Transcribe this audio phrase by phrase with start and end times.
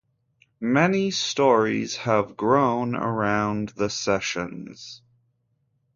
[0.59, 5.03] Many stories have grown around the Sessions.